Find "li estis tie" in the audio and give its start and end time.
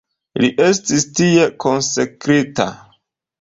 0.43-1.43